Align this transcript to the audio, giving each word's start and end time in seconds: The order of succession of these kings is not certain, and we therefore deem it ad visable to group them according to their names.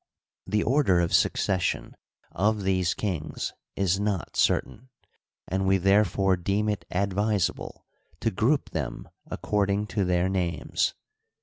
The 0.47 0.63
order 0.63 0.99
of 0.99 1.13
succession 1.13 1.95
of 2.31 2.63
these 2.63 2.95
kings 2.95 3.53
is 3.75 3.99
not 3.99 4.35
certain, 4.35 4.89
and 5.47 5.67
we 5.67 5.77
therefore 5.77 6.37
deem 6.37 6.69
it 6.69 6.85
ad 6.89 7.11
visable 7.13 7.85
to 8.21 8.31
group 8.31 8.71
them 8.71 9.07
according 9.29 9.85
to 9.93 10.03
their 10.03 10.27
names. 10.27 10.95